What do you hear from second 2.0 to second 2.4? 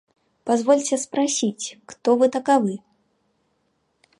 вы